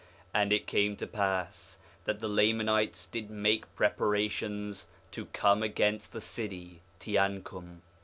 [0.01, 0.07] 4:6
[0.41, 6.21] And it came to pass that the Lamanites did make preparations to come against the
[6.21, 7.83] city Teancum.